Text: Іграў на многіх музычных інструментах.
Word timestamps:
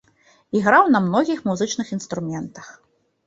Іграў 0.59 0.87
на 0.95 1.01
многіх 1.07 1.43
музычных 1.49 1.91
інструментах. 1.99 2.73